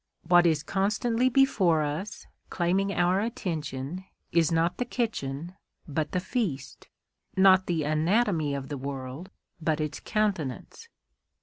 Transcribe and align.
What 0.27 0.47
is 0.47 0.63
constantly 0.63 1.29
before 1.29 1.83
us, 1.83 2.25
claiming 2.49 2.91
our 2.91 3.19
attention, 3.19 4.03
is 4.31 4.51
not 4.51 4.77
the 4.77 4.83
kitchen, 4.85 5.53
but 5.87 6.11
the 6.11 6.19
feast; 6.19 6.87
not 7.37 7.67
the 7.67 7.83
anatomy 7.83 8.55
of 8.55 8.69
the 8.69 8.79
world, 8.79 9.29
but 9.61 9.79
its 9.79 9.99
countenance. 9.99 10.87